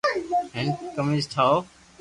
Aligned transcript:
ھون 0.53 0.67
قميس 0.95 1.25
ٺاو 1.33 1.55